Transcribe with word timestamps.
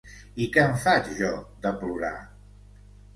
I 0.43 0.45
què 0.53 0.61
en 0.69 0.79
faig 0.83 1.11
jo 1.19 1.29
de 1.65 1.73
plorar? 1.83 2.13